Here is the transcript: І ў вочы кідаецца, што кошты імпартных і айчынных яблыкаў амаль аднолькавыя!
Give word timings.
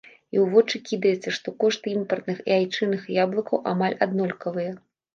І 0.35 0.37
ў 0.37 0.45
вочы 0.53 0.81
кідаецца, 0.89 1.33
што 1.39 1.53
кошты 1.65 1.93
імпартных 1.99 2.43
і 2.49 2.57
айчынных 2.59 3.07
яблыкаў 3.23 3.65
амаль 3.77 4.01
аднолькавыя! 4.09 4.79